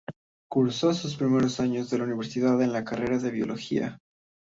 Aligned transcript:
Cursó 0.49 0.95
sus 0.95 1.15
primeros 1.15 1.59
años 1.59 1.91
de 1.91 1.99
la 1.99 2.05
universidad 2.05 2.59
en 2.63 2.73
la 2.73 2.83
carrera 2.83 3.19
de 3.19 3.29
Biología. 3.29 3.99